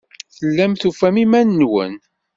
Tellam 0.35 0.73
tufam 0.81 1.15
iman-nwen. 1.23 1.95